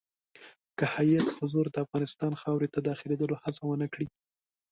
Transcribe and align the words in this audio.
که 0.77 0.85
هیات 0.95 1.27
په 1.37 1.45
زور 1.51 1.65
د 1.71 1.75
افغانستان 1.85 2.31
خاورې 2.41 2.67
ته 2.73 2.79
داخلېدلو 2.89 3.35
هڅه 3.43 3.61
ونه 3.65 3.87
کړي. 3.93 4.07